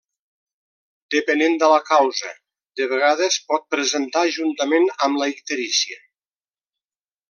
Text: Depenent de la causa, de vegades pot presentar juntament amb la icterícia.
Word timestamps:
Depenent 1.15 1.57
de 1.63 1.69
la 1.73 1.77
causa, 1.91 2.33
de 2.81 2.89
vegades 2.95 3.39
pot 3.53 3.71
presentar 3.77 4.27
juntament 4.41 4.93
amb 5.09 5.25
la 5.25 5.33
icterícia. 5.39 6.05